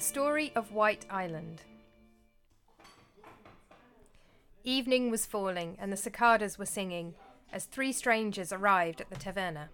[0.00, 1.60] The Story of White Island.
[4.64, 7.14] Evening was falling, and the cicadas were singing
[7.52, 9.68] as three strangers arrived at the taverna.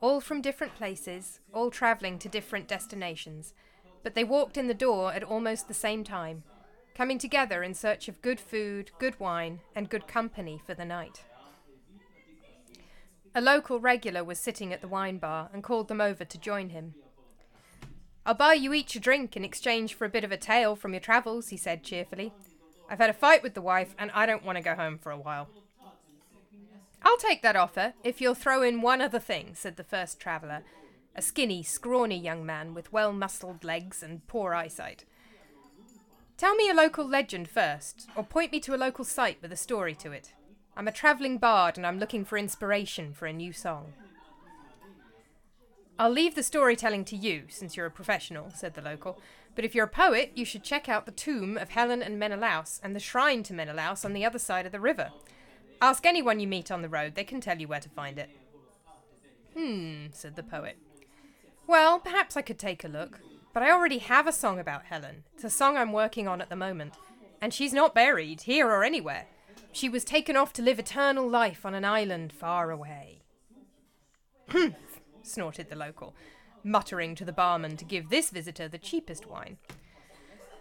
[0.00, 3.52] All from different places, all travelling to different destinations,
[4.04, 6.44] but they walked in the door at almost the same time,
[6.94, 11.24] coming together in search of good food, good wine, and good company for the night.
[13.34, 16.68] A local regular was sitting at the wine bar and called them over to join
[16.68, 16.94] him.
[18.30, 20.92] I'll buy you each a drink in exchange for a bit of a tale from
[20.92, 22.32] your travels, he said cheerfully.
[22.88, 25.10] I've had a fight with the wife, and I don't want to go home for
[25.10, 25.48] a while.
[27.02, 30.62] I'll take that offer if you'll throw in one other thing, said the first traveller,
[31.16, 35.04] a skinny, scrawny young man with well muscled legs and poor eyesight.
[36.36, 39.56] Tell me a local legend first, or point me to a local site with a
[39.56, 40.34] story to it.
[40.76, 43.92] I'm a travelling bard and I'm looking for inspiration for a new song.
[46.00, 49.20] I'll leave the storytelling to you, since you're a professional, said the local.
[49.54, 52.80] But if you're a poet, you should check out the tomb of Helen and Menelaus
[52.82, 55.10] and the shrine to Menelaus on the other side of the river.
[55.82, 58.30] Ask anyone you meet on the road, they can tell you where to find it.
[59.54, 60.78] Hmm, said the poet.
[61.66, 63.20] Well, perhaps I could take a look.
[63.52, 65.24] But I already have a song about Helen.
[65.34, 66.94] It's a song I'm working on at the moment.
[67.42, 69.26] And she's not buried, here or anywhere.
[69.70, 73.20] She was taken off to live eternal life on an island far away.
[75.22, 76.14] Snorted the local,
[76.64, 79.58] muttering to the barman to give this visitor the cheapest wine.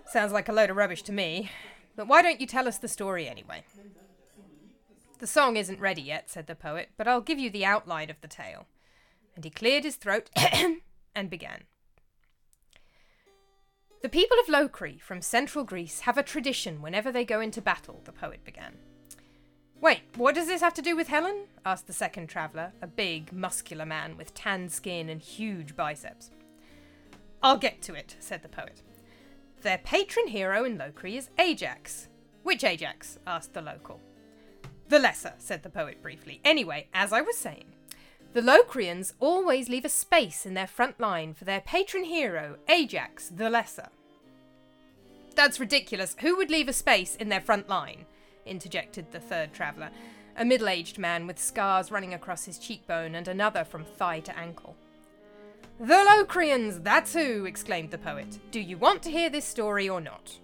[0.06, 1.52] Sounds like a load of rubbish to me,
[1.96, 3.64] but why don't you tell us the story anyway?
[5.20, 8.22] The song isn't ready yet, said the poet, but I'll give you the outline of
[8.22, 8.68] the tale.
[9.36, 10.30] And he cleared his throat
[11.16, 11.64] and began.
[14.02, 18.02] The people of Locri from central Greece have a tradition whenever they go into battle,
[18.06, 18.78] the poet began.
[19.82, 21.46] Wait, what does this have to do with Helen?
[21.66, 26.32] asked the second traveller, a big, muscular man with tanned skin and huge biceps.
[27.42, 28.82] I'll get to it, said the poet.
[29.62, 32.10] Their patron hero in Locri is Ajax.
[32.44, 33.20] Which Ajax?
[33.26, 34.02] asked the local.
[34.90, 36.42] The lesser, said the poet briefly.
[36.44, 37.66] Anyway, as I was saying,
[38.34, 43.30] the Locrians always leave a space in their front line for their patron hero, Ajax
[43.30, 43.90] the Lesser.
[45.36, 46.16] That's ridiculous.
[46.20, 48.06] Who would leave a space in their front line?
[48.46, 49.90] Interjected the third traveller,
[50.38, 54.38] a middle aged man with scars running across his cheekbone and another from thigh to
[54.38, 54.76] ankle.
[55.80, 57.46] The Locrians, that's who!
[57.46, 58.40] exclaimed the poet.
[58.52, 60.38] Do you want to hear this story or not?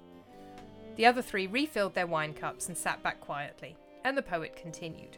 [0.96, 3.76] The other three refilled their wine cups and sat back quietly,
[4.06, 5.18] and the poet continued.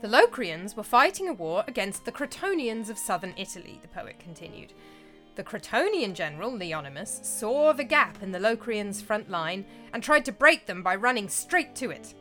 [0.00, 4.72] The Locrians were fighting a war against the Crotonians of southern Italy, the poet continued.
[5.40, 10.32] The Crotonian general, Leonymus, saw the gap in the Locrians' front line and tried to
[10.32, 12.12] break them by running straight to it.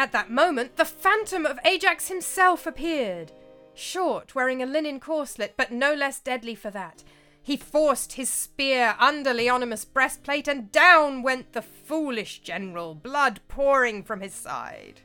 [0.00, 3.30] At that moment, the phantom of Ajax himself appeared.
[3.72, 7.04] Short, wearing a linen corselet, but no less deadly for that.
[7.40, 14.02] He forced his spear under Leonymus' breastplate, and down went the foolish general, blood pouring
[14.02, 15.02] from his side.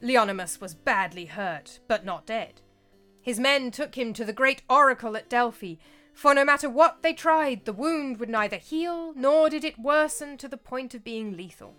[0.00, 2.62] Leonymus was badly hurt, but not dead.
[3.30, 5.76] His men took him to the great oracle at Delphi,
[6.12, 10.36] for no matter what they tried, the wound would neither heal nor did it worsen
[10.38, 11.76] to the point of being lethal.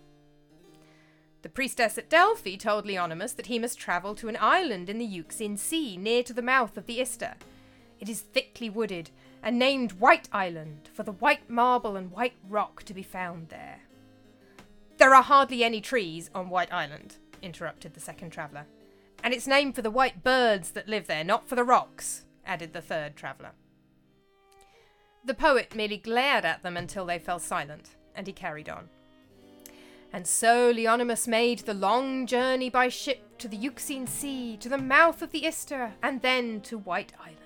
[1.42, 5.04] The priestess at Delphi told Leonymus that he must travel to an island in the
[5.04, 7.34] Euxine Sea near to the mouth of the Ister.
[8.00, 9.10] It is thickly wooded
[9.42, 13.80] and named White Island for the white marble and white rock to be found there.
[14.96, 18.64] There are hardly any trees on White Island, interrupted the second traveller.
[19.22, 22.72] And it's named for the white birds that live there, not for the rocks, added
[22.72, 23.52] the third traveller.
[25.24, 28.88] The poet merely glared at them until they fell silent, and he carried on.
[30.12, 34.76] And so Leonymus made the long journey by ship to the Euxine Sea, to the
[34.76, 37.38] mouth of the Ister, and then to White Island.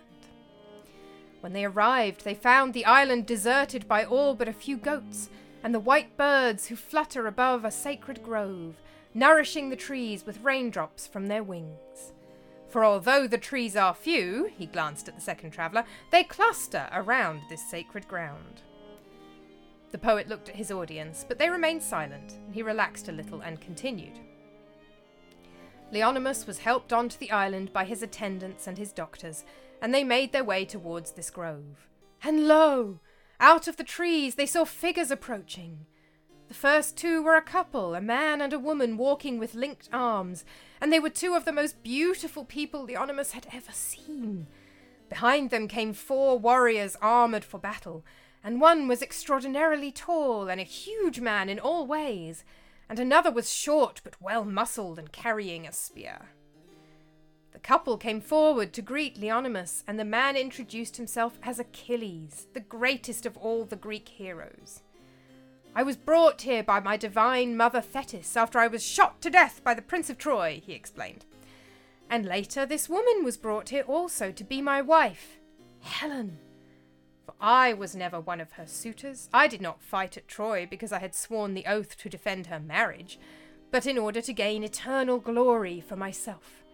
[1.41, 5.29] When they arrived, they found the island deserted by all but a few goats,
[5.63, 8.77] and the white birds who flutter above a sacred grove,
[9.17, 12.13] nourishing the trees with raindrops from their wings.
[12.69, 17.41] For although the trees are few, he glanced at the second traveller, they cluster around
[17.49, 18.61] this sacred ground.
[19.91, 23.41] The poet looked at his audience, but they remained silent, and he relaxed a little
[23.41, 24.19] and continued.
[25.91, 29.45] Leonymus was helped onto the island by his attendants and his doctors,
[29.81, 31.89] and they made their way towards this grove.
[32.23, 33.01] And lo!
[33.41, 35.87] Out of the trees they saw figures approaching.
[36.49, 40.45] The first two were a couple, a man and a woman walking with linked arms,
[40.81, 44.47] and they were two of the most beautiful people Leonymus had ever seen.
[45.09, 48.05] Behind them came four warriors armoured for battle,
[48.45, 52.45] and one was extraordinarily tall and a huge man in all ways,
[52.89, 56.29] and another was short but well muscled and carrying a spear.
[57.53, 62.61] The couple came forward to greet Leonymus, and the man introduced himself as Achilles, the
[62.61, 64.83] greatest of all the Greek heroes.
[65.77, 69.63] I was brought here by my divine mother Thetis after I was shot to death
[69.63, 71.27] by the Prince of Troy, he explained.
[72.09, 75.37] And later this woman was brought here also to be my wife,
[75.83, 76.39] Helen.
[77.27, 79.29] For I was never one of her suitors.
[79.35, 82.59] I did not fight at Troy because I had sworn the oath to defend her
[82.59, 83.19] marriage,
[83.71, 86.65] but in order to gain eternal glory for myself.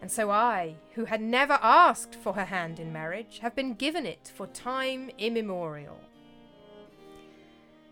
[0.00, 4.06] And so I, who had never asked for her hand in marriage, have been given
[4.06, 5.98] it for time immemorial.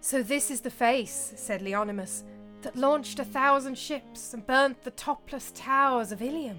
[0.01, 2.23] So this is the face, said Leonymus,
[2.63, 6.59] that launched a thousand ships and burnt the topless towers of Ilium.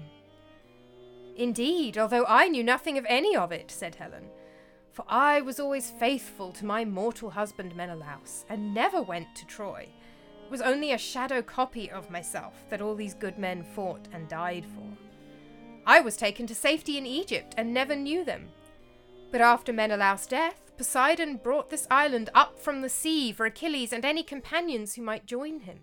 [1.36, 4.28] Indeed, although I knew nothing of any of it, said Helen,
[4.92, 9.88] for I was always faithful to my mortal husband Menelaus, and never went to Troy.
[10.44, 14.28] It was only a shadow copy of myself that all these good men fought and
[14.28, 14.86] died for.
[15.86, 18.48] I was taken to safety in Egypt and never knew them.
[19.30, 24.02] But after Menelaus' death, Poseidon brought this island up from the sea for Achilles and
[24.02, 25.80] any companions who might join him.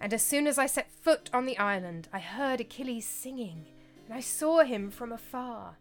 [0.00, 3.66] And as soon as I set foot on the island, I heard Achilles singing,
[4.06, 5.76] and I saw him from afar.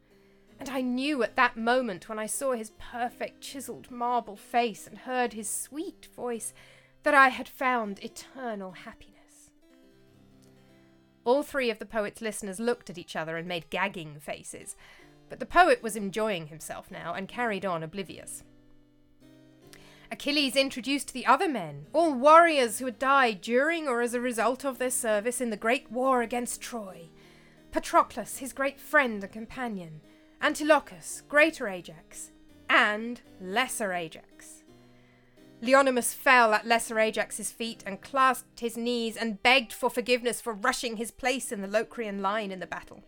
[0.60, 4.98] And I knew at that moment, when I saw his perfect chiselled marble face and
[4.98, 6.54] heard his sweet voice,
[7.04, 9.16] that I had found eternal happiness.
[11.24, 14.76] All three of the poet's listeners looked at each other and made gagging faces,
[15.30, 18.44] but the poet was enjoying himself now and carried on oblivious.
[20.12, 24.64] Achilles introduced the other men, all warriors who had died during or as a result
[24.64, 27.10] of their service in the great war against Troy.
[27.72, 30.02] Patroclus, his great friend and companion,
[30.42, 32.32] Antilochus, greater Ajax,
[32.70, 34.64] and lesser Ajax.
[35.62, 40.54] Leonymus fell at lesser Ajax's feet and clasped his knees and begged for forgiveness for
[40.54, 43.04] rushing his place in the Locrian line in the battle.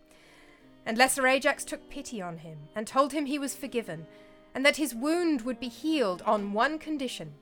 [0.87, 4.07] And lesser Ajax took pity on him and told him he was forgiven
[4.55, 7.35] and that his wound would be healed on one condition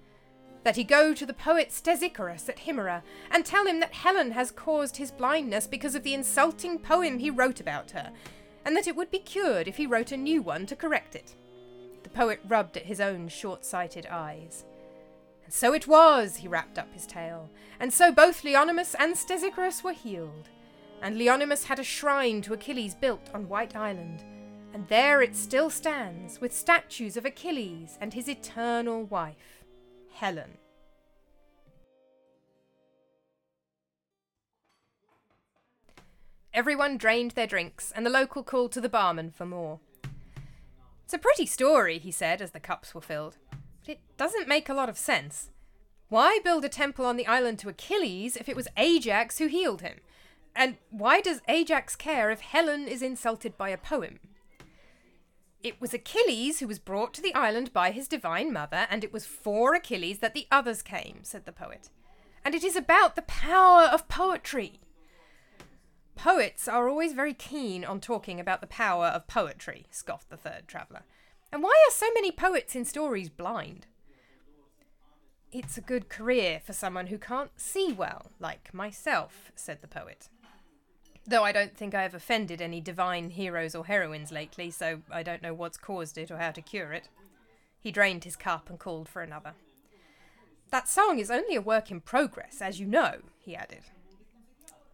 [0.65, 4.49] that he go to the poet Stesichorus at Himera and tell him that Helen has
[4.49, 8.11] caused his blindness because of the insulting poem he wrote about her,
[8.65, 11.35] and that it would be cured if he wrote a new one to correct it.
[12.01, 14.65] The poet rubbed at his own short sighted eyes.
[15.43, 19.83] And so it was, he wrapped up his tale, and so both Leonymus and Stesichorus
[19.83, 20.49] were healed.
[21.05, 24.23] And Leonymus had a shrine to Achilles built on White Island,
[24.73, 29.63] and there it still stands, with statues of Achilles and his eternal wife,
[30.11, 30.57] Helen.
[36.55, 39.79] Everyone drained their drinks, and the local called to the barman for more.
[41.03, 44.69] It's a pretty story, he said as the cups were filled, but it doesn't make
[44.69, 45.51] a lot of sense.
[46.09, 49.81] Why build a temple on the island to Achilles if it was Ajax who healed
[49.81, 49.99] him?
[50.55, 54.19] And why does Ajax care if Helen is insulted by a poem?
[55.61, 59.11] It was Achilles who was brought to the island by his divine mother, and it
[59.11, 61.89] was for Achilles that the others came, said the poet.
[62.45, 64.79] And it is about the power of poetry.
[66.15, 70.67] Poets are always very keen on talking about the power of poetry, scoffed the third
[70.67, 71.01] traveller.
[71.51, 73.87] And why are so many poets in stories blind?
[75.51, 80.29] It's a good career for someone who can't see well, like myself, said the poet.
[81.27, 85.23] Though I don't think I have offended any divine heroes or heroines lately, so I
[85.23, 87.09] don't know what's caused it or how to cure it.
[87.79, 89.53] He drained his cup and called for another.
[90.69, 93.83] That song is only a work in progress, as you know, he added.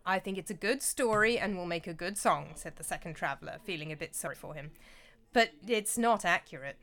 [0.05, 3.15] I think it's a good story and will make a good song, said the second
[3.15, 4.71] traveller, feeling a bit sorry for him.
[5.33, 6.77] But it's not accurate.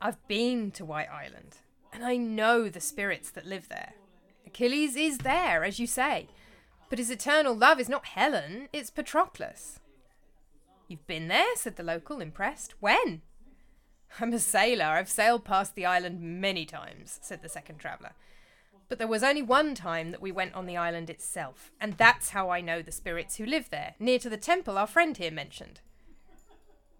[0.00, 1.58] I've been to White Island,
[1.92, 3.94] and I know the spirits that live there.
[4.46, 6.28] Achilles is there, as you say,
[6.90, 9.78] but his eternal love is not Helen, it's Patroclus.
[10.88, 12.74] You've been there, said the local, impressed.
[12.80, 13.22] When?
[14.18, 14.86] I'm a sailor.
[14.86, 18.10] I've sailed past the island many times, said the second traveller.
[18.88, 22.30] But there was only one time that we went on the island itself, and that's
[22.30, 25.30] how I know the spirits who live there, near to the temple our friend here
[25.30, 25.80] mentioned.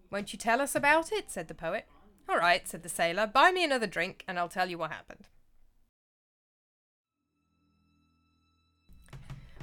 [0.09, 1.33] Won't you tell us about it?
[1.33, 1.87] said the poet.
[2.29, 3.27] All right, said the sailor.
[3.27, 5.27] Buy me another drink, and I'll tell you what happened.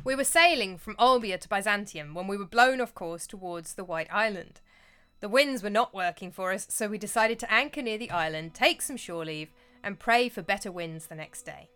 [0.07, 3.83] We were sailing from Olbia to Byzantium when we were blown off course towards the
[3.83, 4.61] White Island.
[5.19, 8.53] The winds were not working for us, so we decided to anchor near the island,
[8.53, 9.49] take some shore leave,
[9.83, 11.67] and pray for better winds the next day.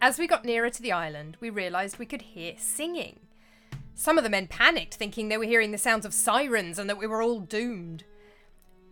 [0.00, 3.20] As we got nearer to the island, we realised we could hear singing.
[3.94, 6.98] Some of the men panicked, thinking they were hearing the sounds of sirens and that
[6.98, 8.04] we were all doomed.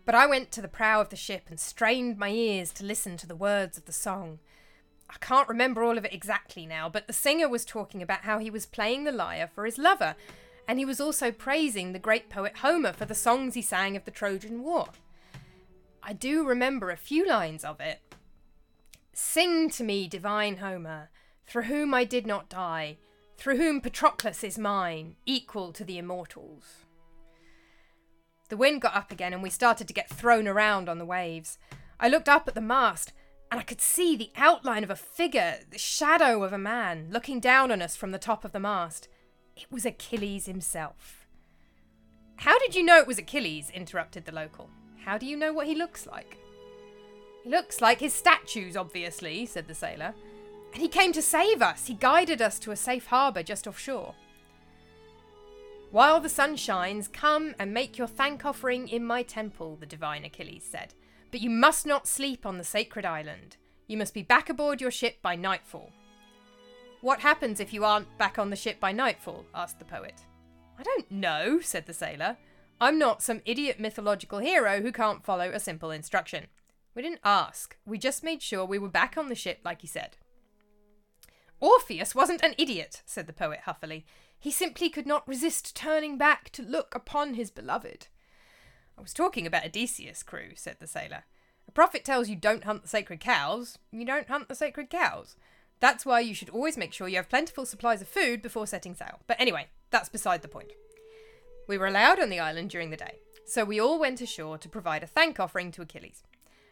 [0.04, 3.16] But I went to the prow of the ship and strained my ears to listen
[3.16, 4.40] to the words of the song.
[5.12, 8.38] I can't remember all of it exactly now, but the singer was talking about how
[8.38, 10.16] he was playing the lyre for his lover,
[10.66, 14.04] and he was also praising the great poet Homer for the songs he sang of
[14.04, 14.88] the Trojan War.
[16.02, 18.00] I do remember a few lines of it.
[19.12, 21.10] Sing to me, divine Homer,
[21.46, 22.96] through whom I did not die,
[23.36, 26.86] through whom Patroclus is mine, equal to the immortals.
[28.48, 31.58] The wind got up again and we started to get thrown around on the waves.
[32.00, 33.12] I looked up at the mast
[33.52, 37.38] and I could see the outline of a figure, the shadow of a man, looking
[37.38, 39.08] down on us from the top of the mast.
[39.54, 41.26] It was Achilles himself.
[42.36, 43.68] How did you know it was Achilles?
[43.68, 44.70] interrupted the local.
[45.04, 46.38] How do you know what he looks like?
[47.44, 50.14] He looks like his statues, obviously, said the sailor.
[50.72, 51.88] And he came to save us.
[51.88, 54.14] He guided us to a safe harbour just offshore.
[55.90, 60.24] While the sun shines, come and make your thank offering in my temple, the divine
[60.24, 60.94] Achilles said.
[61.32, 63.56] But you must not sleep on the sacred island.
[63.88, 65.90] You must be back aboard your ship by nightfall.
[67.00, 69.46] What happens if you aren't back on the ship by nightfall?
[69.54, 70.24] asked the poet.
[70.78, 72.36] I don't know, said the sailor.
[72.80, 76.46] I'm not some idiot mythological hero who can't follow a simple instruction.
[76.94, 79.86] We didn't ask, we just made sure we were back on the ship like he
[79.86, 80.18] said.
[81.60, 84.04] Orpheus wasn't an idiot, said the poet huffily.
[84.38, 88.08] He simply could not resist turning back to look upon his beloved.
[88.96, 91.24] I was talking about Odysseus' crew, said the sailor.
[91.68, 95.36] A prophet tells you don't hunt the sacred cows, you don't hunt the sacred cows.
[95.80, 98.94] That's why you should always make sure you have plentiful supplies of food before setting
[98.94, 99.20] sail.
[99.26, 100.72] But anyway, that's beside the point.
[101.66, 104.68] We were allowed on the island during the day, so we all went ashore to
[104.68, 106.22] provide a thank offering to Achilles.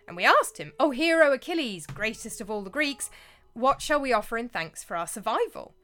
[0.07, 3.11] And we asked him, O hero Achilles, greatest of all the Greeks,
[3.53, 5.75] what shall we offer in thanks for our survival?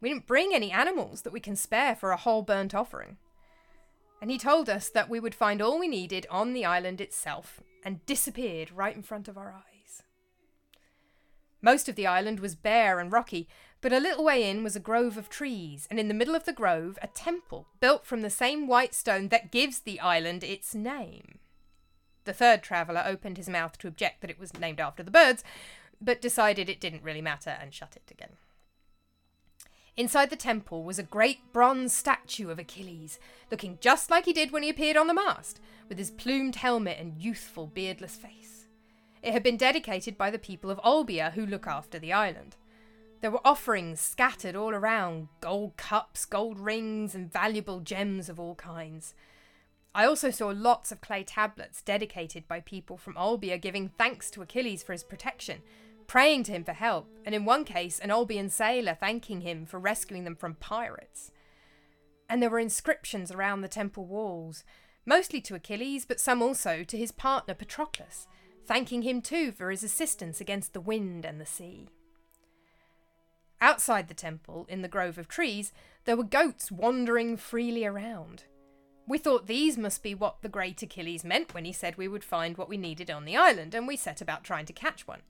[0.00, 3.16] We didn't bring any animals that we can spare for a whole burnt offering.
[4.26, 7.60] And he told us that we would find all we needed on the island itself
[7.84, 10.02] and disappeared right in front of our eyes.
[11.62, 13.48] Most of the island was bare and rocky,
[13.80, 16.44] but a little way in was a grove of trees, and in the middle of
[16.44, 20.74] the grove, a temple built from the same white stone that gives the island its
[20.74, 21.38] name.
[22.24, 25.44] The third traveller opened his mouth to object that it was named after the birds,
[26.00, 28.32] but decided it didn't really matter and shut it again.
[29.96, 33.18] Inside the temple was a great bronze statue of Achilles,
[33.50, 36.98] looking just like he did when he appeared on the mast, with his plumed helmet
[37.00, 38.66] and youthful, beardless face.
[39.22, 42.56] It had been dedicated by the people of Olbia, who look after the island.
[43.22, 48.54] There were offerings scattered all around gold cups, gold rings, and valuable gems of all
[48.54, 49.14] kinds.
[49.94, 54.42] I also saw lots of clay tablets dedicated by people from Olbia giving thanks to
[54.42, 55.62] Achilles for his protection
[56.06, 59.78] praying to him for help, and in one case, an Olbian sailor thanking him for
[59.78, 61.30] rescuing them from pirates.
[62.28, 64.64] And there were inscriptions around the temple walls,
[65.04, 68.26] mostly to Achilles, but some also to his partner Patroclus,
[68.66, 71.88] thanking him too for his assistance against the wind and the sea.
[73.60, 75.72] Outside the temple, in the grove of trees,
[76.04, 78.44] there were goats wandering freely around.
[79.08, 82.24] We thought these must be what the great Achilles meant when he said we would
[82.24, 85.22] find what we needed on the island, and we set about trying to catch one.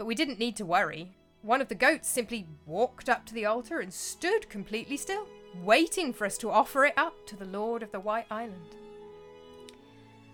[0.00, 1.10] But we didn't need to worry.
[1.42, 5.26] One of the goats simply walked up to the altar and stood completely still,
[5.62, 8.76] waiting for us to offer it up to the Lord of the White Island.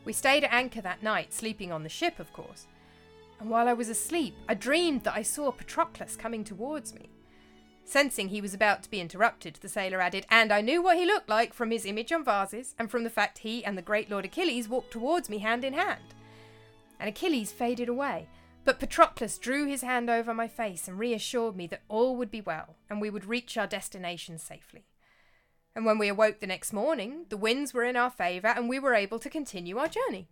[0.05, 2.69] We stayed at anchor that night, sleeping on the ship, of course.
[3.41, 7.09] And while I was asleep, I dreamed that I saw Patroclus coming towards me.
[7.85, 11.05] Sensing he was about to be interrupted, the sailor added, And I knew what he
[11.05, 14.13] looked like from his image on vases, and from the fact he and the great
[14.13, 16.15] Lord Achilles walked towards me hand in hand.
[17.01, 18.29] And Achilles faded away,
[18.67, 22.41] but Patroclus drew his hand over my face and reassured me that all would be
[22.41, 24.85] well and we would reach our destination safely.
[25.77, 28.81] And when we awoke the next morning, the winds were in our favour and we
[28.81, 30.27] were able to continue our journey.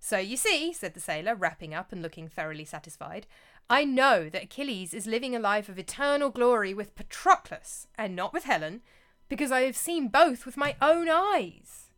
[0.00, 3.28] So you see, said the sailor, wrapping up and looking thoroughly satisfied,
[3.70, 8.32] I know that Achilles is living a life of eternal glory with Patroclus and not
[8.32, 8.80] with Helen,
[9.28, 11.91] because I have seen both with my own eyes.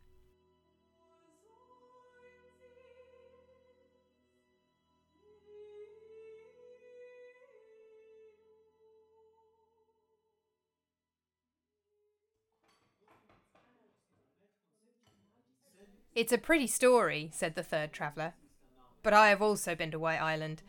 [16.15, 18.35] It's a pretty story, said the third traveller.
[19.03, 20.63] But I have also been to White Island,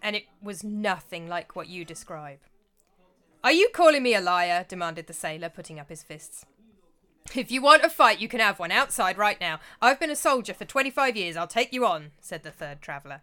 [0.00, 2.38] and it was nothing like what you describe.
[3.42, 4.64] Are you calling me a liar?
[4.68, 6.46] demanded the sailor, putting up his fists.
[7.34, 9.58] If you want a fight, you can have one outside right now.
[9.82, 11.36] I've been a soldier for 25 years.
[11.36, 13.22] I'll take you on, said the third traveller.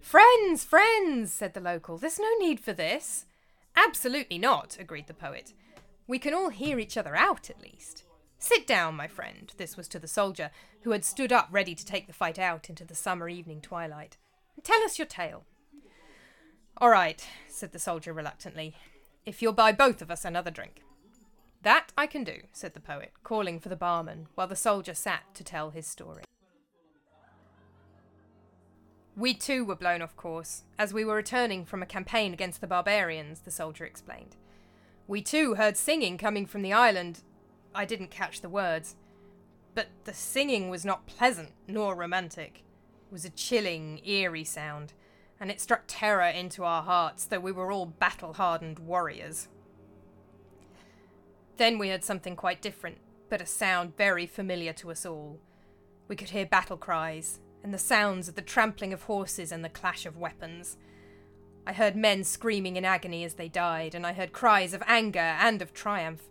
[0.00, 1.98] Friends, friends, said the local.
[1.98, 3.26] There's no need for this.
[3.76, 5.52] Absolutely not, agreed the poet.
[6.08, 8.05] We can all hear each other out, at least.
[8.38, 10.50] Sit down, my friend, this was to the soldier,
[10.82, 14.16] who had stood up ready to take the fight out into the summer evening twilight.
[14.62, 15.44] Tell us your tale.
[16.78, 18.74] All right, said the soldier reluctantly,
[19.24, 20.82] if you'll buy both of us another drink.
[21.62, 25.22] That I can do, said the poet, calling for the barman, while the soldier sat
[25.34, 26.22] to tell his story.
[29.16, 32.66] We too were blown off course, as we were returning from a campaign against the
[32.66, 34.36] barbarians, the soldier explained.
[35.08, 37.22] We too heard singing coming from the island.
[37.76, 38.96] I didn't catch the words.
[39.74, 42.64] But the singing was not pleasant nor romantic.
[43.08, 44.94] It was a chilling, eerie sound,
[45.38, 49.48] and it struck terror into our hearts, though we were all battle hardened warriors.
[51.58, 55.38] Then we heard something quite different, but a sound very familiar to us all.
[56.08, 59.68] We could hear battle cries, and the sounds of the trampling of horses and the
[59.68, 60.78] clash of weapons.
[61.66, 65.18] I heard men screaming in agony as they died, and I heard cries of anger
[65.18, 66.30] and of triumph.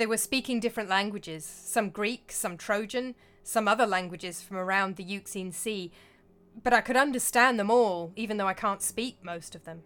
[0.00, 5.04] They were speaking different languages, some Greek, some Trojan, some other languages from around the
[5.04, 5.92] Euxine Sea,
[6.62, 9.82] but I could understand them all, even though I can't speak most of them.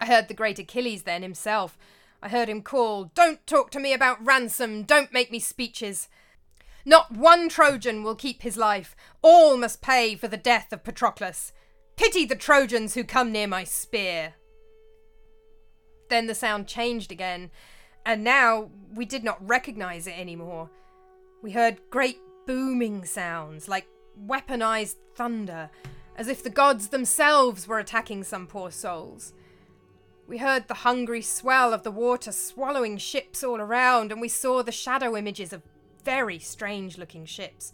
[0.00, 1.76] I heard the great Achilles then himself,
[2.22, 6.08] I heard him call, Don't talk to me about ransom, don't make me speeches.
[6.84, 11.50] Not one Trojan will keep his life, all must pay for the death of Patroclus.
[11.96, 14.34] Pity the Trojans who come near my spear.
[16.08, 17.50] Then the sound changed again,
[18.06, 20.70] and now we did not recognize it anymore.
[21.42, 23.88] We heard great booming sounds, like
[24.26, 25.68] weaponized thunder,
[26.16, 29.34] as if the gods themselves were attacking some poor souls.
[30.28, 34.62] We heard the hungry swell of the water swallowing ships all around, and we saw
[34.62, 35.62] the shadow images of
[36.04, 37.72] very strange looking ships.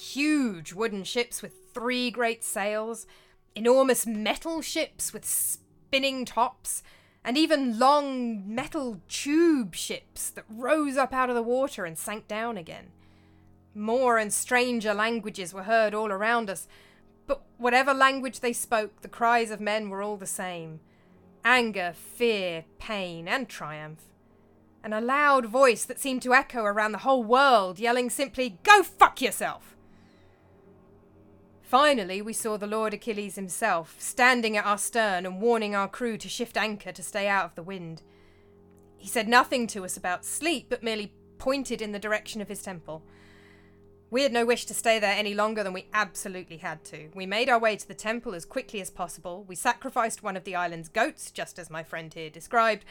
[0.00, 3.08] Huge wooden ships with three great sails,
[3.56, 6.84] enormous metal ships with spinning tops,
[7.28, 12.26] and even long metal tube ships that rose up out of the water and sank
[12.26, 12.86] down again.
[13.74, 16.66] More and stranger languages were heard all around us,
[17.26, 20.80] but whatever language they spoke, the cries of men were all the same
[21.44, 24.04] anger, fear, pain, and triumph.
[24.82, 28.82] And a loud voice that seemed to echo around the whole world, yelling simply, Go
[28.82, 29.76] fuck yourself!
[31.68, 36.16] Finally, we saw the Lord Achilles himself, standing at our stern and warning our crew
[36.16, 38.00] to shift anchor to stay out of the wind.
[38.96, 42.62] He said nothing to us about sleep, but merely pointed in the direction of his
[42.62, 43.02] temple.
[44.08, 47.10] We had no wish to stay there any longer than we absolutely had to.
[47.14, 49.44] We made our way to the temple as quickly as possible.
[49.46, 52.86] We sacrificed one of the island's goats, just as my friend here described,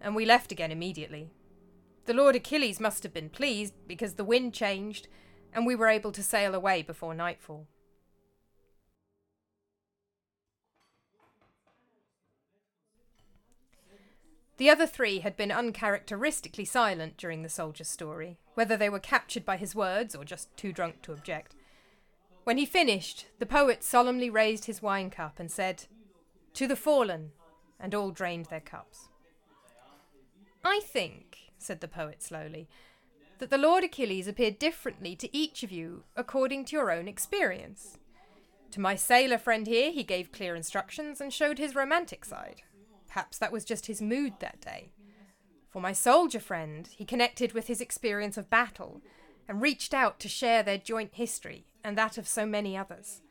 [0.00, 1.30] and we left again immediately.
[2.06, 5.06] The Lord Achilles must have been pleased because the wind changed
[5.52, 7.68] and we were able to sail away before nightfall.
[14.58, 19.44] The other three had been uncharacteristically silent during the soldier's story, whether they were captured
[19.44, 21.54] by his words or just too drunk to object.
[22.44, 25.84] When he finished, the poet solemnly raised his wine cup and said,
[26.54, 27.32] To the fallen,
[27.78, 29.08] and all drained their cups.
[30.64, 32.68] I think, said the poet slowly,
[33.38, 37.98] that the Lord Achilles appeared differently to each of you according to your own experience.
[38.70, 42.62] To my sailor friend here, he gave clear instructions and showed his romantic side.
[43.16, 44.90] Perhaps that was just his mood that day.
[45.70, 49.00] For my soldier friend, he connected with his experience of battle
[49.48, 53.22] and reached out to share their joint history and that of so many others.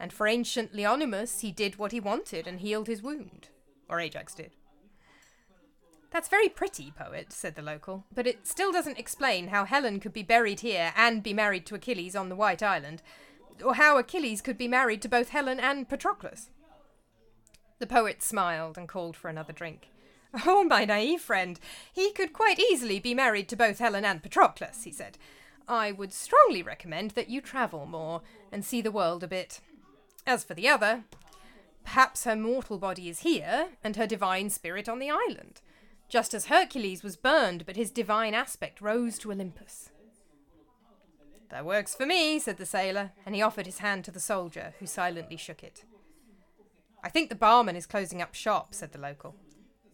[0.00, 3.48] And for ancient Leonymus, he did what he wanted and healed his wound.
[3.90, 4.52] Or Ajax did.
[6.10, 10.14] That's very pretty, poet, said the local, but it still doesn't explain how Helen could
[10.14, 13.02] be buried here and be married to Achilles on the White Island,
[13.62, 16.48] or how Achilles could be married to both Helen and Patroclus.
[17.78, 19.88] The poet smiled and called for another drink.
[20.46, 21.60] Oh, my naive friend,
[21.92, 25.16] he could quite easily be married to both Helen and Patroclus, he said.
[25.68, 29.60] I would strongly recommend that you travel more and see the world a bit.
[30.26, 31.04] As for the other,
[31.84, 35.60] perhaps her mortal body is here and her divine spirit on the island,
[36.08, 39.90] just as Hercules was burned but his divine aspect rose to Olympus.
[41.50, 44.74] That works for me, said the sailor, and he offered his hand to the soldier,
[44.80, 45.84] who silently shook it.
[47.04, 49.34] I think the barman is closing up shop, said the local.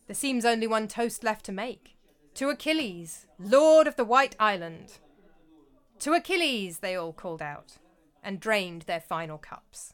[0.06, 1.96] There seems only one toast left to make.
[2.34, 4.98] To Achilles, Lord of the White Island.
[5.98, 7.78] To Achilles, they all called out,
[8.22, 9.92] and drained their final cups.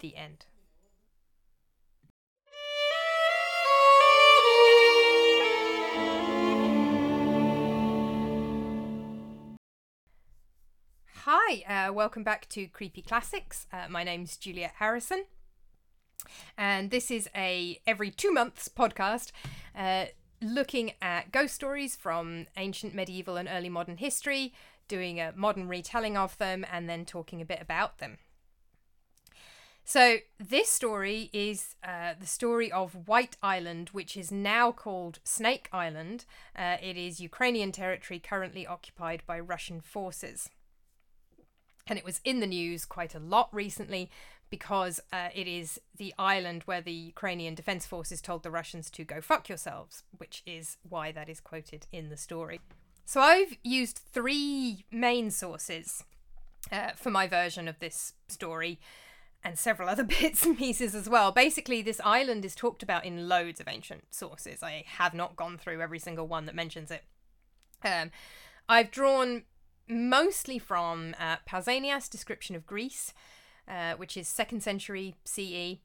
[0.00, 0.46] The end.
[11.24, 13.68] Hi, uh, welcome back to Creepy Classics.
[13.72, 15.26] Uh, my name's Juliet Harrison
[16.56, 19.30] and this is a every two months podcast
[19.76, 20.06] uh,
[20.40, 24.52] looking at ghost stories from ancient medieval and early modern history
[24.86, 28.18] doing a modern retelling of them and then talking a bit about them
[29.84, 35.70] So, this story is uh, the story of White Island, which is now called Snake
[35.72, 36.26] Island.
[36.54, 40.50] Uh, it is Ukrainian territory currently occupied by Russian forces.
[41.86, 44.10] And it was in the news quite a lot recently
[44.50, 49.04] because uh, it is the island where the Ukrainian Defense Forces told the Russians to
[49.04, 52.60] go fuck yourselves, which is why that is quoted in the story.
[53.04, 56.04] So, I've used three main sources
[56.70, 58.78] uh, for my version of this story
[59.42, 61.32] and several other bits and pieces as well.
[61.32, 64.62] Basically, this island is talked about in loads of ancient sources.
[64.62, 67.04] I have not gone through every single one that mentions it.
[67.84, 68.10] Um,
[68.68, 69.44] I've drawn
[69.88, 73.14] mostly from uh, Pausanias' description of Greece,
[73.68, 75.78] uh, which is second century CE.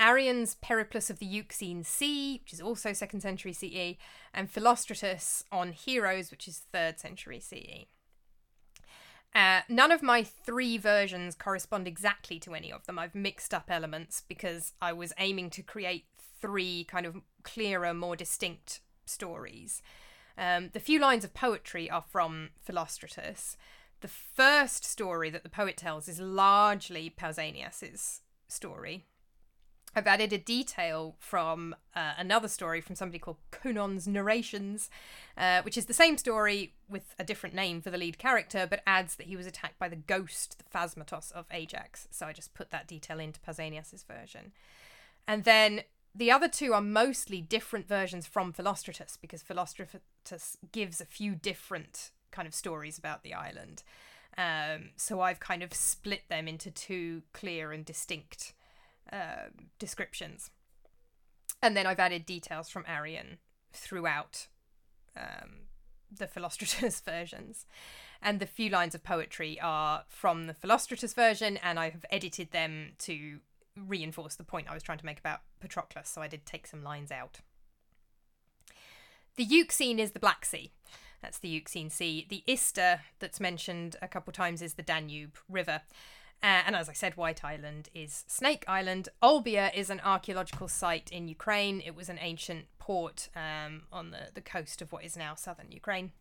[0.00, 3.96] Arrian's Periplus of the Euxine Sea, which is also second century CE,
[4.32, 7.86] and Philostratus on Heroes, which is third century CE.
[9.34, 12.98] Uh, none of my three versions correspond exactly to any of them.
[12.98, 16.06] I've mixed up elements because I was aiming to create
[16.40, 19.82] three kind of clearer, more distinct stories.
[20.36, 23.56] Um, the few lines of poetry are from Philostratus.
[24.00, 29.06] The first story that the poet tells is largely Pausanias's story,
[29.94, 34.90] I've added a detail from uh, another story from somebody called Conon's Narrations,
[35.36, 38.82] uh, which is the same story with a different name for the lead character, but
[38.86, 42.06] adds that he was attacked by the ghost, the Phasmatos of Ajax.
[42.10, 44.52] So I just put that detail into Pausanias' version.
[45.26, 45.82] And then
[46.14, 52.10] the other two are mostly different versions from Philostratus, because Philostratus gives a few different
[52.30, 53.82] kind of stories about the island.
[54.36, 58.54] Um, so I've kind of split them into two clear and distinct
[59.12, 60.50] uh, descriptions.
[61.62, 63.38] And then I've added details from Arrian
[63.72, 64.46] throughout
[65.16, 65.66] um,
[66.16, 67.66] the Philostratus versions.
[68.22, 72.50] And the few lines of poetry are from the Philostratus version, and I have edited
[72.50, 73.38] them to
[73.76, 76.82] reinforce the point I was trying to make about Patroclus, so I did take some
[76.82, 77.40] lines out.
[79.36, 80.72] The Euxine is the Black Sea.
[81.20, 82.26] That's the Euxine Sea.
[82.28, 85.82] The Ister that's mentioned a couple times is the Danube River.
[86.40, 89.08] Uh, and as I said, White Island is Snake Island.
[89.22, 91.82] Olbia is an archaeological site in Ukraine.
[91.84, 95.72] It was an ancient port um, on the, the coast of what is now southern
[95.72, 96.12] Ukraine.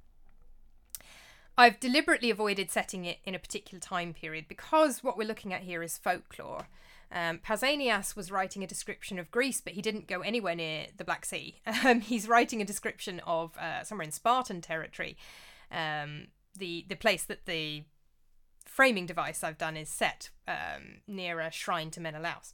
[1.55, 5.61] I've deliberately avoided setting it in a particular time period because what we're looking at
[5.61, 6.67] here is folklore.
[7.11, 11.05] Um, Pausanias was writing a description of Greece, but he didn't go anywhere near the
[11.05, 11.55] Black Sea.
[11.85, 15.15] Um, he's writing a description of uh, somewhere in Spartan territory,
[15.71, 17.83] um, the the place that the
[18.65, 22.53] framing device I've done is set um, near a shrine to Menelaus.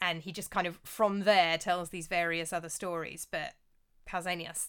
[0.00, 3.26] And he just kind of, from there, tells these various other stories.
[3.30, 3.54] But
[4.08, 4.68] Pausanias,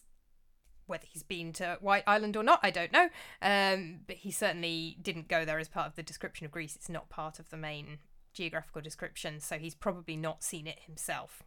[0.86, 3.10] whether he's been to White Island or not, I don't know.
[3.42, 6.76] Um, but he certainly didn't go there as part of the description of Greece.
[6.76, 8.00] It's not part of the main
[8.38, 11.44] geographical description, so he's probably not seen it himself.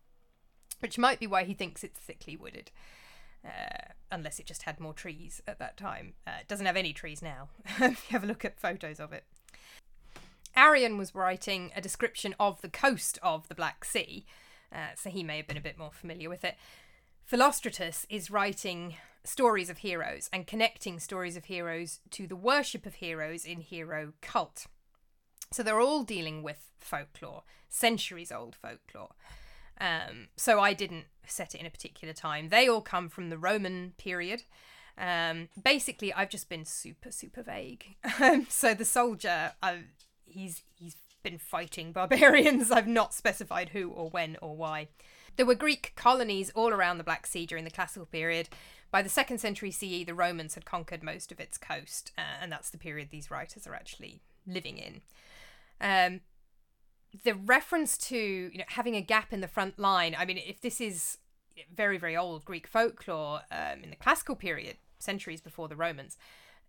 [0.81, 2.71] Which might be why he thinks it's thickly wooded
[3.45, 6.15] uh, unless it just had more trees at that time.
[6.27, 7.49] Uh, it doesn't have any trees now.
[7.81, 9.25] if you have a look at photos of it.
[10.57, 14.27] Arrian was writing a description of the coast of the Black Sea,
[14.73, 16.57] uh, so he may have been a bit more familiar with it.
[17.31, 22.95] Philostratus is writing stories of heroes and connecting stories of heroes to the worship of
[22.95, 24.67] heroes in hero cult.
[25.53, 29.11] So they're all dealing with folklore, centuries old folklore.
[29.81, 32.51] Um, so I didn't set it in a particular time.
[32.51, 34.45] They all come from the Roman period.
[34.97, 37.97] Um, basically, I've just been super, super vague.
[38.21, 39.77] Um, so the soldier, uh,
[40.27, 42.71] he's he's been fighting barbarians.
[42.71, 44.89] I've not specified who or when or why.
[45.37, 48.51] There were Greek colonies all around the Black Sea during the classical period.
[48.91, 52.53] By the second century CE, the Romans had conquered most of its coast, uh, and
[52.53, 55.01] that's the period these writers are actually living in.
[55.81, 56.21] Um,
[57.25, 60.15] the reference to you know having a gap in the front line.
[60.19, 61.19] I mean, if this is
[61.75, 66.17] very very old Greek folklore um, in the classical period, centuries before the Romans,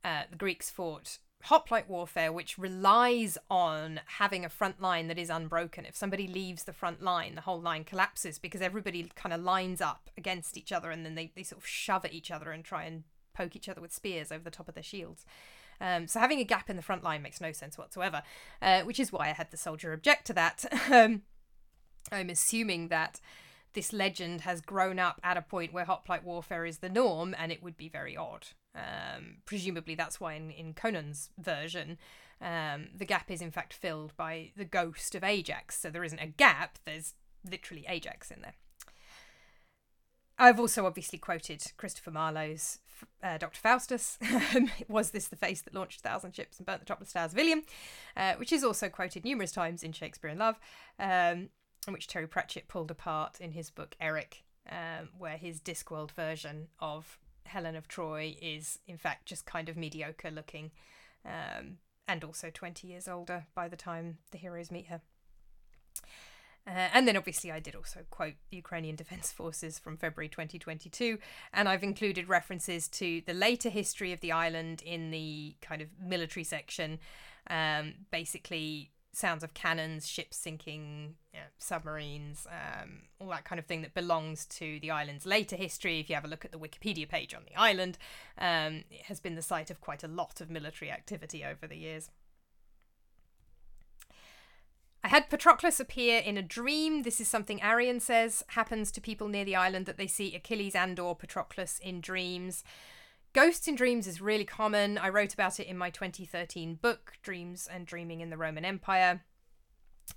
[0.04, 5.30] uh, the Greeks fought hoplite warfare, which relies on having a front line that is
[5.30, 5.86] unbroken.
[5.86, 9.82] If somebody leaves the front line, the whole line collapses because everybody kind of lines
[9.82, 12.63] up against each other and then they, they sort of shove at each other and
[12.63, 15.26] try and poke each other with spears over the top of their shields.
[15.82, 18.22] Um, so having a gap in the front line makes no sense whatsoever,
[18.62, 20.65] uh, which is why I had the soldier object to that.
[20.91, 21.24] um,
[22.12, 23.20] I'm assuming that
[23.74, 27.52] this legend has grown up at a point where hoplite warfare is the norm, and
[27.52, 28.48] it would be very odd.
[28.76, 31.98] Um, presumably, that's why in, in Conon's version,
[32.41, 35.80] um, the gap is in fact filled by the ghost of Ajax.
[35.80, 37.13] So there isn't a gap, there's
[37.50, 38.56] literally Ajax in there.
[40.41, 42.80] I've also obviously quoted Christopher Marlowe's
[43.21, 43.60] uh, Dr.
[43.60, 44.17] Faustus.
[44.88, 47.38] Was this the face that launched a thousand ships and burnt the topless towers of
[47.38, 47.62] Ilium?
[48.17, 50.60] Uh, which is also quoted numerous times in Shakespeare in Love,
[50.99, 51.49] um,
[51.89, 57.19] which Terry Pratchett pulled apart in his book Eric, um, where his Discworld version of
[57.45, 60.71] Helen of Troy is, in fact, just kind of mediocre looking,
[61.23, 61.77] um,
[62.08, 65.01] and also 20 years older by the time the heroes meet her.
[66.67, 71.17] Uh, and then obviously, I did also quote the Ukrainian Defense Forces from February 2022,
[71.54, 75.89] and I've included references to the later history of the island in the kind of
[76.00, 77.00] military section.
[77.50, 83.65] Um, basically, sounds of cannons, ships sinking, you know, submarines, um, all that kind of
[83.65, 86.00] thing that belongs to the island's later history.
[86.00, 87.97] If you have a look at the Wikipedia page on the island,
[88.38, 91.78] um, it has been the site of quite a lot of military activity over the
[91.78, 92.10] years.
[95.04, 97.02] I had Patroclus appear in a dream.
[97.02, 100.76] This is something Arrian says happens to people near the island that they see Achilles
[100.76, 102.64] and or Patroclus in dreams.
[103.34, 104.98] Ghosts in dreams is really common.
[104.98, 109.24] I wrote about it in my 2013 book, Dreams and Dreaming in the Roman Empire.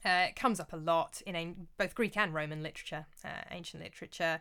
[0.05, 4.41] Uh, it comes up a lot in both Greek and Roman literature, uh, ancient literature.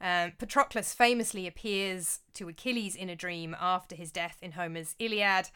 [0.00, 5.50] Um, Patroclus famously appears to Achilles in a dream after his death in Homer's Iliad,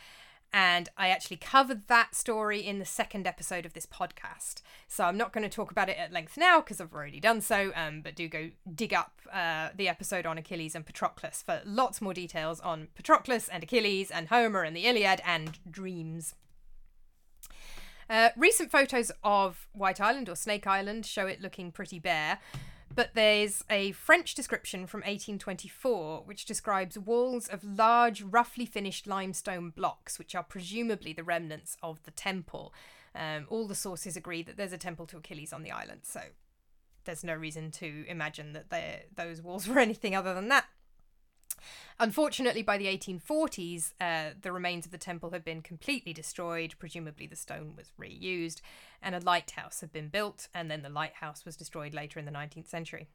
[0.52, 4.62] and I actually covered that story in the second episode of this podcast.
[4.88, 7.40] So I'm not going to talk about it at length now because I've already done
[7.40, 11.60] so, um, but do go dig up uh, the episode on Achilles and Patroclus for
[11.64, 16.34] lots more details on Patroclus and Achilles and Homer and the Iliad and dreams.
[18.08, 22.40] Uh, recent photos of White Island or Snake Island show it looking pretty bare.
[22.92, 29.70] But there's a French description from 1824 which describes walls of large, roughly finished limestone
[29.70, 32.74] blocks, which are presumably the remnants of the temple.
[33.14, 36.20] Um, all the sources agree that there's a temple to Achilles on the island, so
[37.04, 38.70] there's no reason to imagine that
[39.14, 40.66] those walls were anything other than that.
[41.98, 46.74] Unfortunately, by the 1840s, uh, the remains of the temple had been completely destroyed.
[46.78, 48.60] Presumably, the stone was reused,
[49.02, 52.32] and a lighthouse had been built, and then the lighthouse was destroyed later in the
[52.32, 53.08] 19th century.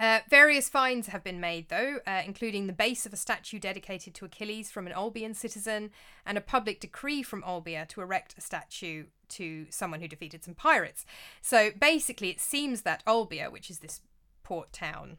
[0.00, 4.14] Uh, various finds have been made, though, uh, including the base of a statue dedicated
[4.14, 5.90] to Achilles from an Olbian citizen
[6.24, 10.54] and a public decree from Olbia to erect a statue to someone who defeated some
[10.54, 11.04] pirates.
[11.40, 14.00] So basically, it seems that Olbia, which is this
[14.42, 15.18] port town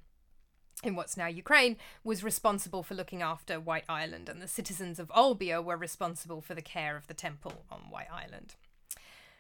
[0.84, 5.10] in what's now Ukraine, was responsible for looking after White Island, and the citizens of
[5.10, 8.56] Olbia were responsible for the care of the temple on White Island.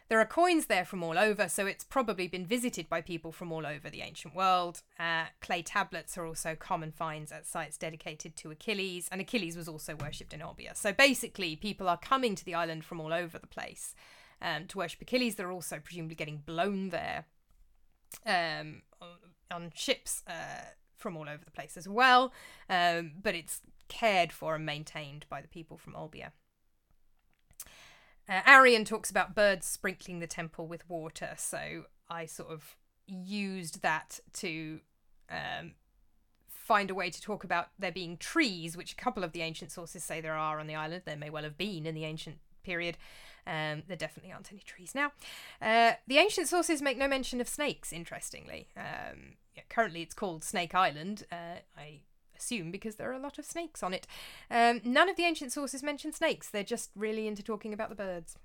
[0.09, 3.51] There are coins there from all over, so it's probably been visited by people from
[3.51, 4.81] all over the ancient world.
[4.99, 9.67] Uh, clay tablets are also common finds at sites dedicated to Achilles, and Achilles was
[9.67, 10.75] also worshipped in Olbia.
[10.75, 13.95] So basically, people are coming to the island from all over the place
[14.41, 15.35] um, to worship Achilles.
[15.35, 17.25] They're also presumably getting blown there
[18.25, 18.81] um,
[19.49, 20.21] on ships.
[20.27, 20.65] Uh,
[21.03, 22.33] from all over the place as well,
[22.69, 26.31] um, but it's cared for and maintained by the people from Olbia.
[28.27, 33.81] Uh, Arrian talks about birds sprinkling the temple with water, so I sort of used
[33.81, 34.79] that to
[35.29, 35.73] um,
[36.47, 39.71] find a way to talk about there being trees, which a couple of the ancient
[39.71, 41.03] sources say there are on the island.
[41.05, 42.97] There may well have been in the ancient period.
[43.45, 45.11] Um, there definitely aren't any trees now.
[45.61, 48.69] Uh, the ancient sources make no mention of snakes, interestingly.
[48.77, 51.25] Um, yeah, currently, it's called Snake Island.
[51.31, 52.01] Uh, I
[52.37, 54.07] assume because there are a lot of snakes on it.
[54.49, 57.95] Um, none of the ancient sources mention snakes, they're just really into talking about the
[57.95, 58.37] birds.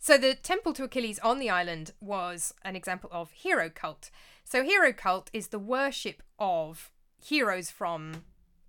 [0.00, 4.10] So, the temple to Achilles on the island was an example of hero cult.
[4.44, 8.22] So, hero cult is the worship of heroes from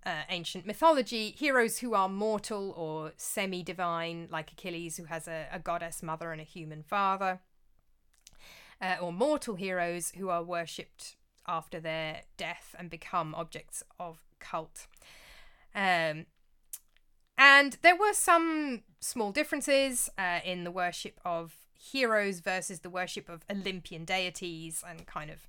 [0.04, 5.46] uh, ancient mythology, heroes who are mortal or semi divine, like Achilles, who has a,
[5.52, 7.40] a, goddess mother and a human father,
[8.80, 11.16] uh, or mortal heroes who are worshipped
[11.46, 14.86] after their death and become objects of cult.
[15.74, 16.26] Um,
[17.36, 23.28] and there were some small differences uh, in the worship of heroes versus the worship
[23.28, 25.46] of Olympian deities and kind of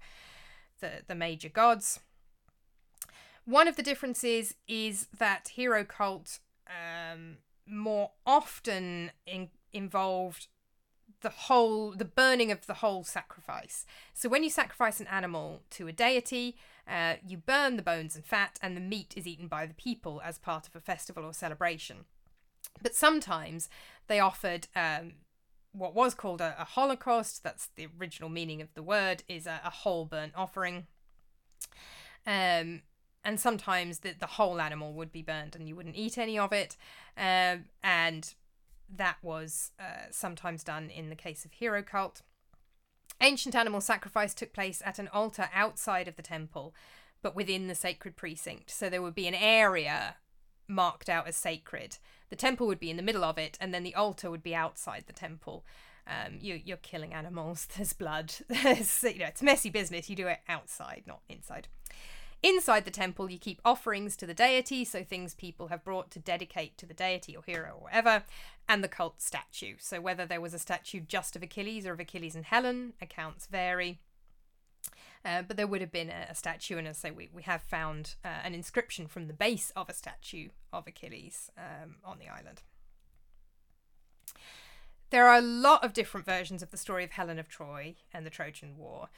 [0.80, 2.00] the, the major gods.
[3.46, 10.48] One of the differences is that hero cult um, more often in, involved
[11.22, 13.86] the whole the burning of the whole sacrifice.
[14.14, 16.58] So when you sacrifice an animal to a deity,
[16.88, 20.22] uh, you burn the bones and fat, and the meat is eaten by the people
[20.24, 22.06] as part of a festival or celebration.
[22.82, 23.70] But sometimes
[24.08, 25.14] they offered um,
[25.72, 27.44] what was called a, a, holocaust.
[27.44, 29.24] That's the original meaning of the word.
[29.28, 30.88] Is a, a whole burnt offering.
[32.26, 32.82] Um,
[33.24, 36.52] and sometimes the, the whole animal would be burned and you wouldn't eat any of
[36.52, 36.76] it.
[37.18, 38.34] Um, and
[38.96, 42.22] that was uh, sometimes done in the case of hero cult.
[43.22, 46.74] Ancient animal sacrifice took place at an altar outside of the temple,
[47.22, 48.72] but within the sacred precinct.
[48.72, 50.16] So there would be an area
[50.68, 51.98] marked out as sacred.
[52.30, 54.56] The temple would be in the middle of it, and then the altar would be
[54.56, 55.66] outside the temple.
[56.08, 57.68] Um, you, you're killing animals.
[57.76, 58.34] There's blood.
[58.48, 60.10] There's, you know, it's messy business.
[60.10, 61.68] You do it outside, not inside.
[62.44, 66.20] Inside the temple, you keep offerings to the deity, so things people have brought to
[66.20, 68.24] dedicate to the deity or hero or whatever,
[68.68, 69.76] and the cult statue.
[69.80, 73.46] So whether there was a statue just of Achilles or of Achilles and Helen, accounts
[73.46, 74.00] vary.
[75.24, 77.44] Uh, but there would have been a, a, statue, and as I say, we, we
[77.44, 82.18] have found uh, an inscription from the base of a statue of Achilles um, on
[82.18, 82.64] the island.
[85.12, 88.26] There are a lot of different versions of the story of Helen of Troy and
[88.26, 89.10] the Trojan War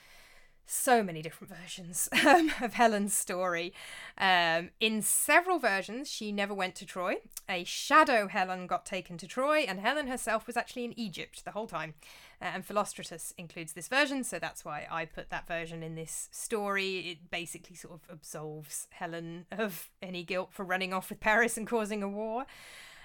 [0.66, 3.74] so many different versions um, of Helen's story.
[4.18, 7.16] Um, in several versions, she never went to Troy.
[7.50, 11.52] A shadow Helen got taken to Troy, and Helen herself was actually in Egypt the
[11.52, 11.94] whole time.
[12.42, 16.30] Uh, and Philostratus includes this version, so that's why I put that version in this
[16.32, 17.00] story.
[17.12, 21.68] It basically sort of absolves Helen of any guilt for running off with Paris and
[21.68, 22.46] causing a war.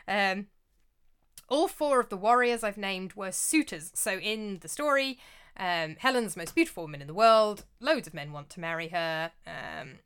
[0.06, 0.46] Um,
[1.48, 3.90] all four of the warriors I've named were suitors.
[3.94, 5.18] So in the story,
[5.58, 7.64] um, Helen's the most beautiful woman in the world.
[7.80, 9.32] Loads of men want to marry her.
[9.46, 9.98] Um,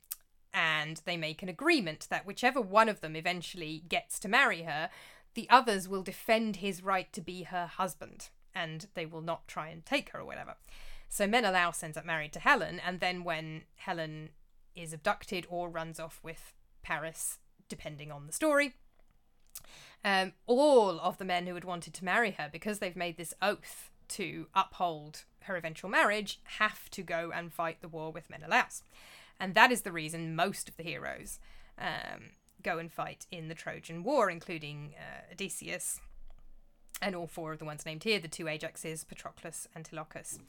[0.53, 4.89] and they make an agreement that whichever one of them eventually gets to marry her,
[5.33, 9.69] the others will defend his right to be her husband and they will not try
[9.69, 10.55] and take her or whatever.
[11.09, 14.29] So Menelaus ends up married to Helen, and then when Helen
[14.75, 17.39] is abducted or runs off with Paris,
[17.69, 18.73] depending on the story,
[20.03, 23.33] um, all of the men who had wanted to marry her, because they've made this
[23.41, 28.83] oath to uphold her eventual marriage have to go and fight the war with Menelaus.
[29.39, 31.39] And that is the reason most of the heroes
[31.77, 35.99] um, go and fight in the Trojan War, including uh, Odysseus
[37.01, 40.39] and all four of the ones named here the two Ajaxes, Patroclus, and Antilochus.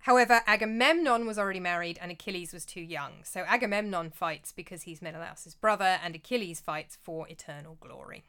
[0.00, 3.12] However, Agamemnon was already married and Achilles was too young.
[3.22, 8.24] So Agamemnon fights because he's Menelaus' brother, and Achilles fights for eternal glory.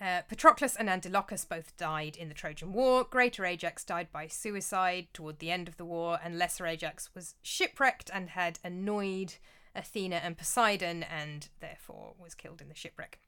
[0.00, 3.04] Uh, Patroclus and Antilochus both died in the Trojan War.
[3.04, 7.36] Greater Ajax died by suicide toward the end of the war, and Lesser Ajax was
[7.42, 9.34] shipwrecked and had annoyed
[9.74, 13.20] Athena and Poseidon, and therefore was killed in the shipwreck.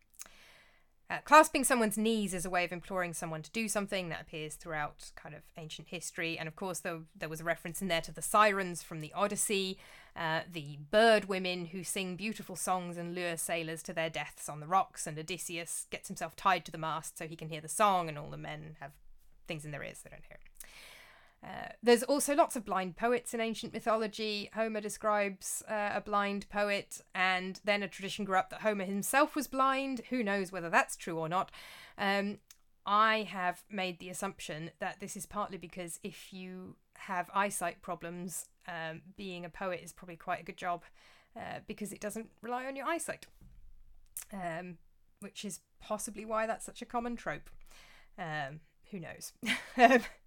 [1.11, 4.55] Uh, clasping someone's knees is a way of imploring someone to do something that appears
[4.55, 6.39] throughout kind of ancient history.
[6.39, 9.13] And of course, there, there was a reference in there to the sirens from the
[9.15, 9.79] Odyssey,
[10.17, 14.61] uh, the bird women who sing beautiful songs and lure sailors to their deaths on
[14.61, 15.07] the rocks.
[15.07, 18.19] And Odysseus gets himself tied to the mast so he can hear the song, and
[18.19, 18.93] all the men have
[19.47, 20.54] things in their ears they don't hear it.
[21.45, 24.49] Uh, there's also lots of blind poets in ancient mythology.
[24.55, 29.37] Homer describes uh, a blind poet, and then a tradition grew up that Homer himself
[29.37, 30.01] was blind.
[30.11, 31.51] Who knows whether that's true or not?
[31.99, 32.39] Um,
[32.87, 38.47] I have made the assumption that this is partly because if you have eyesight problems,
[38.67, 40.85] um, being a poet is probably quite a good job
[41.37, 43.27] uh, because it doesn't rely on your eyesight,
[44.33, 44.79] um,
[45.21, 47.51] which is possibly why that's such a common trope.
[48.19, 49.33] Um, who knows?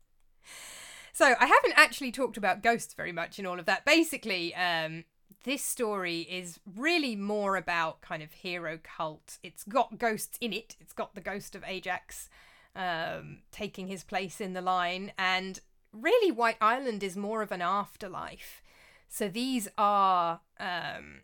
[1.17, 3.85] So I haven't actually talked about ghosts very much in all of that.
[3.85, 5.03] Basically, um,
[5.45, 9.39] this story is really more about kind of hero cult.
[9.41, 10.75] It's got ghosts in it.
[10.79, 12.29] It's got the ghost of Ajax
[12.75, 15.59] um, taking his place in the line, and
[15.91, 18.61] really, White Island is more of an afterlife.
[19.09, 21.21] So these are um,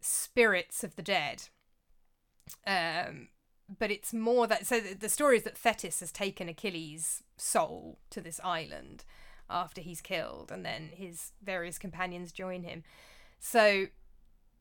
[0.00, 1.42] spirits of the dead.
[2.66, 3.28] Um,
[3.78, 8.20] but it's more that so the story is that Thetis has taken Achilles' soul to
[8.20, 9.04] this island
[9.48, 12.82] after he's killed, and then his various companions join him.
[13.38, 13.86] So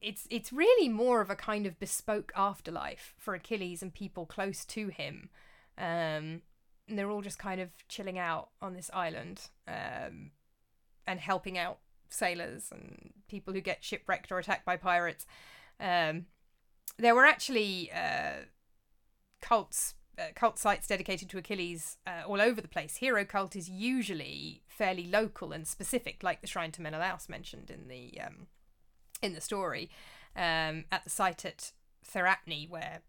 [0.01, 4.65] it's it's really more of a kind of bespoke afterlife for Achilles and people close
[4.65, 5.29] to him.
[5.77, 6.41] Um,
[6.87, 10.31] and they're all just kind of chilling out on this island um,
[11.05, 11.77] and helping out
[12.09, 15.25] sailors and people who get shipwrecked or attacked by pirates.
[15.79, 16.25] Um,
[16.97, 18.45] there were actually uh,
[19.41, 22.97] cults uh, cult sites dedicated to Achilles uh, all over the place.
[22.97, 27.87] Hero cult is usually fairly local and specific, like the shrine to Menelaus mentioned in
[27.87, 28.47] the um,
[29.21, 29.89] in the story,
[30.35, 31.71] um, at the site at
[32.05, 33.01] Therapne where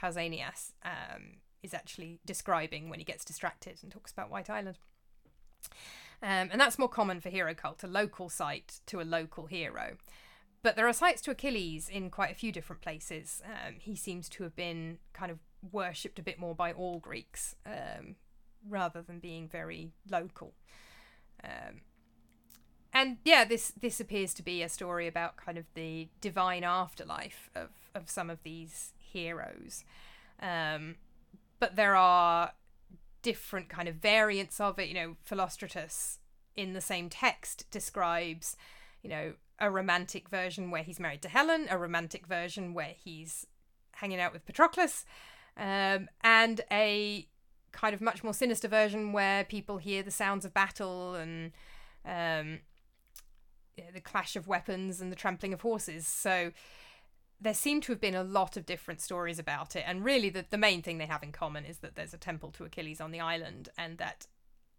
[0.00, 4.78] Pausanias um, is actually describing when he gets distracted and talks about White Island.
[6.22, 9.96] Um, and that's more common for hero cult, a local site to a local hero.
[10.62, 13.40] But there are sites to Achilles in quite a few different places.
[13.44, 15.38] Um, he seems to have been kind of
[15.72, 18.16] worshipped a bit more by all Greeks um,
[18.68, 20.54] rather than being very local.
[21.42, 21.82] Um,
[22.92, 27.50] and yeah, this this appears to be a story about kind of the divine afterlife
[27.54, 29.84] of of some of these heroes.
[30.40, 30.96] Um,
[31.60, 32.52] but there are
[33.22, 34.88] different kind of variants of it.
[34.88, 36.18] You know, Philostratus
[36.56, 38.56] in the same text describes,
[39.02, 43.46] you know, a romantic version where he's married to Helen, a romantic version where he's
[43.92, 45.04] hanging out with Patroclus,
[45.58, 47.26] um, and a
[47.72, 51.52] kind of much more sinister version where people hear the sounds of battle and
[52.06, 52.60] um,
[53.92, 56.06] the clash of weapons and the trampling of horses.
[56.06, 56.52] So
[57.40, 60.44] there seem to have been a lot of different stories about it, and really the,
[60.48, 63.12] the main thing they have in common is that there's a temple to Achilles on
[63.12, 64.26] the island, and that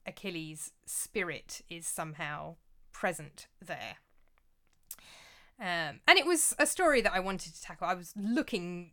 [0.06, 2.56] Achilles' spirit is somehow
[2.92, 3.98] present there.
[5.60, 7.88] Um, and it was a story that I wanted to tackle.
[7.88, 8.92] I was looking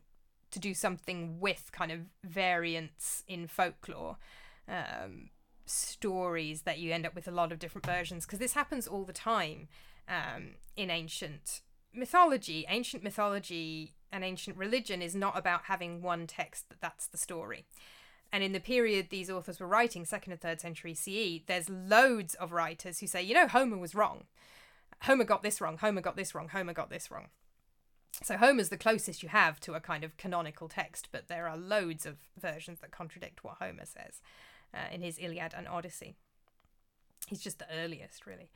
[0.56, 4.16] to do something with kind of variants in folklore.
[4.66, 5.30] Um,
[5.66, 9.04] stories that you end up with a lot of different versions because this happens all
[9.04, 9.68] the time
[10.08, 11.60] um, in ancient
[11.92, 12.64] mythology.
[12.68, 17.66] Ancient mythology and ancient religion is not about having one text that that's the story.
[18.32, 22.34] And in the period these authors were writing, second and third century CE, there's loads
[22.34, 24.24] of writers who say, you know, Homer was wrong.
[25.02, 25.76] Homer got this wrong.
[25.78, 26.48] Homer got this wrong.
[26.48, 27.26] Homer got this wrong.
[28.22, 31.56] So Homer's the closest you have to a kind of canonical text, but there are
[31.56, 34.20] loads of versions that contradict what Homer says
[34.74, 36.16] uh, in his Iliad and Odyssey.
[37.26, 38.50] He's just the earliest, really.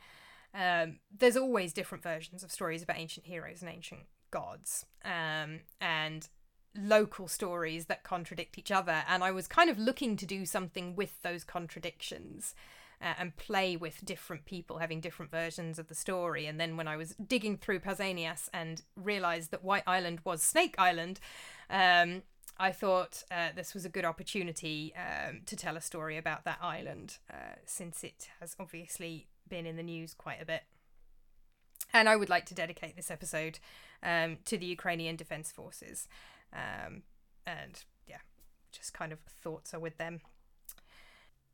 [0.54, 6.28] Um, there's always different versions of stories about ancient heroes and ancient gods, um, and
[6.76, 9.02] local stories that contradict each other.
[9.08, 12.54] And I was kind of looking to do something with those contradictions
[13.02, 16.46] uh, and play with different people having different versions of the story.
[16.46, 20.74] And then when I was digging through Pausanias and realized that White Island was Snake
[20.78, 21.20] Island,
[21.68, 22.22] um,
[22.58, 26.58] I thought uh, this was a good opportunity um, to tell a story about that
[26.60, 30.64] island, uh, since it has obviously been in the news quite a bit.
[31.92, 33.58] And I would like to dedicate this episode
[34.02, 36.06] um, to the Ukrainian Defense Forces.
[36.52, 37.02] Um,
[37.46, 38.18] and yeah,
[38.72, 40.20] just kind of thoughts are with them.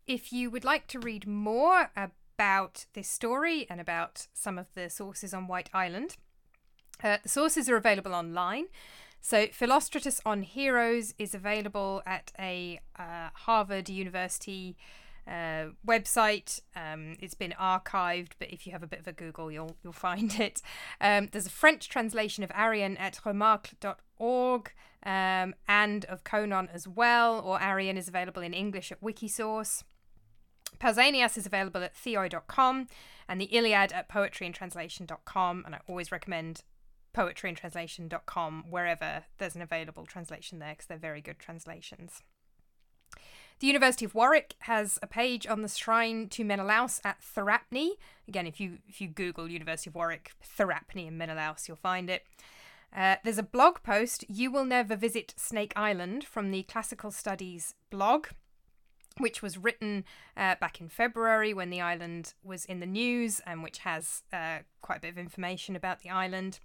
[0.07, 4.89] If you would like to read more about this story and about some of the
[4.89, 6.17] sources on White Island,
[7.03, 8.67] uh, the sources are available online.
[9.21, 14.77] So, Philostratus on Heroes is available at a uh, Harvard University
[15.27, 16.61] uh, website.
[16.77, 19.93] Um, it's been archived, but if you have a bit of a Google, you'll you'll
[19.93, 20.63] find it.
[21.01, 27.41] Um, there's a French translation of Arrian at remacle.org um, and of Conon as well,
[27.41, 29.83] or Arrian is available in English at Wikisource.
[30.79, 32.89] Pausanias is available at theoi.com
[33.29, 35.63] and the Iliad at poetryintranslation.com.
[35.65, 36.63] And I always recommend
[37.15, 42.23] poetryintranslation.com wherever there's an available translation there because they're very good translations.
[43.59, 47.93] The University of Warwick has a page on the shrine to Menelaus at Therapnai.
[48.29, 52.27] Again, if you if you Google University of Warwick Therapnai and Menelaus, you'll find it.
[52.95, 57.75] Uh, there's a blog post, You Will Never Visit Snake Island, from the Classical Studies
[57.91, 58.29] blog
[59.19, 60.05] which was written
[60.37, 64.59] uh, back in February when the island was in the news and which has uh,
[64.83, 66.61] quite a bit of information about the island.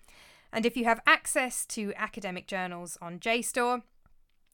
[0.51, 3.83] And if you have access to academic journals on JSTOR,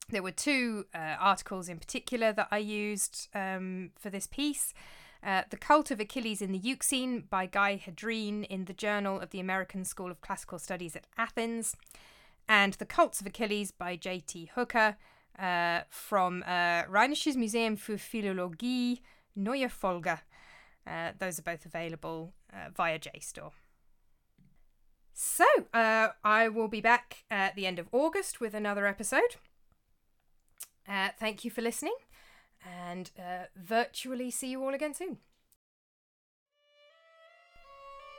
[0.09, 4.73] there were two uh, articles in particular that I used um, for this piece.
[5.23, 9.31] Uh, the Cult of Achilles in the Euxine by Guy Hedreen in the Journal of
[9.31, 11.75] the American School of Classical Studies at Athens,
[12.47, 14.51] and The Cults of Achilles by J.T.
[14.55, 14.95] Hooker
[15.39, 19.01] uh, from uh, Rheinisches Museum für Philologie,
[19.35, 20.19] Neue Folge.
[20.85, 23.51] Uh, those are both available uh, via JSTOR.
[25.13, 29.37] So, uh, I will be back at the end of August with another episode.
[31.19, 31.95] Thank you for listening,
[32.65, 33.11] and
[33.55, 35.17] virtually see you all again soon.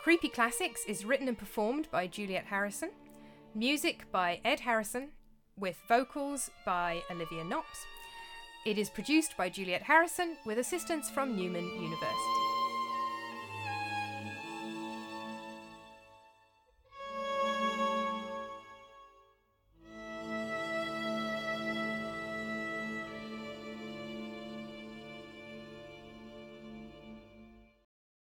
[0.02, 2.90] Creepy Classics is written and performed by Juliette Harrisson,
[3.54, 5.10] music by Ed Harrison,
[5.60, 7.86] with vocals by Olivia Knops.
[8.66, 12.47] It is produced by Juliette Harrisson with assistance from Newman University.